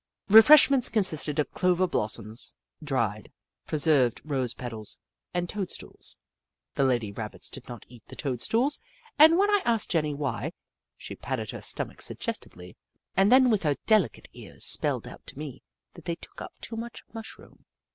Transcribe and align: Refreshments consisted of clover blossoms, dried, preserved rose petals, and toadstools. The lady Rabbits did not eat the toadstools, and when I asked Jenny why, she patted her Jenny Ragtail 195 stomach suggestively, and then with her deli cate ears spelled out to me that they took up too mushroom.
Refreshments 0.29 0.89
consisted 0.89 1.37
of 1.37 1.51
clover 1.51 1.85
blossoms, 1.85 2.55
dried, 2.83 3.31
preserved 3.67 4.19
rose 4.25 4.55
petals, 4.55 4.97
and 5.31 5.47
toadstools. 5.47 6.17
The 6.73 6.85
lady 6.85 7.11
Rabbits 7.11 7.51
did 7.51 7.67
not 7.69 7.85
eat 7.87 8.03
the 8.07 8.15
toadstools, 8.15 8.81
and 9.19 9.37
when 9.37 9.51
I 9.51 9.61
asked 9.63 9.91
Jenny 9.91 10.15
why, 10.15 10.53
she 10.97 11.15
patted 11.15 11.51
her 11.51 11.59
Jenny 11.59 11.61
Ragtail 11.61 11.79
195 11.85 12.01
stomach 12.01 12.01
suggestively, 12.01 12.77
and 13.15 13.31
then 13.31 13.51
with 13.51 13.61
her 13.61 13.75
deli 13.85 14.09
cate 14.09 14.29
ears 14.33 14.65
spelled 14.65 15.07
out 15.07 15.23
to 15.27 15.37
me 15.37 15.61
that 15.93 16.05
they 16.05 16.15
took 16.15 16.41
up 16.41 16.53
too 16.61 16.77
mushroom. 17.13 17.65